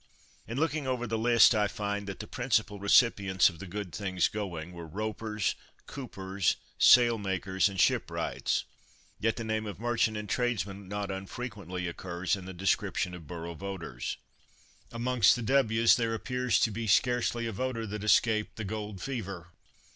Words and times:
In 0.47 0.57
looking 0.59 0.87
over 0.87 1.05
the 1.05 1.15
list 1.19 1.53
I 1.53 1.67
find 1.67 2.07
that 2.07 2.19
the 2.19 2.25
principal 2.25 2.79
recipients 2.79 3.49
of 3.49 3.59
the 3.59 3.67
good 3.67 3.93
things 3.93 4.29
going, 4.29 4.71
were 4.73 4.87
ropers, 4.87 5.53
coopers, 5.85 6.55
sailmakers, 6.79 7.69
and 7.69 7.79
shipwrights. 7.79 8.63
Yet 9.19 9.35
the 9.35 9.43
name 9.43 9.67
of 9.67 9.79
"merchant" 9.79 10.17
and 10.17 10.27
"tradesman" 10.27 10.87
not 10.87 11.11
unfrequently 11.11 11.85
occurs 11.87 12.35
in 12.35 12.45
the 12.45 12.51
descriptions 12.53 13.13
of 13.15 13.27
borough 13.27 13.53
voters. 13.53 14.17
Amongst 14.91 15.35
the 15.35 15.43
W's 15.43 15.95
there 15.95 16.15
appears 16.15 16.59
to 16.61 16.71
be 16.71 16.87
scarcely 16.87 17.45
a 17.45 17.51
voter 17.51 17.85
that 17.85 18.03
escaped 18.03 18.55
"the 18.55 18.63
gold 18.63 19.03
fever." 19.03 19.49